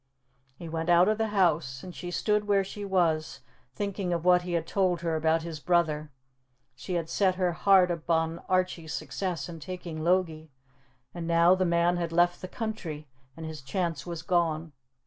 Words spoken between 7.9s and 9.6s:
upon Archie's success in